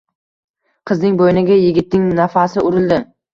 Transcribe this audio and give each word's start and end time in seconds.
Qizning 0.91 1.19
boʻyniga 1.19 1.59
yigitning 1.65 2.09
nafasi 2.21 2.65
urildi 2.71 3.01